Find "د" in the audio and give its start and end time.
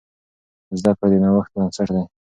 1.11-1.13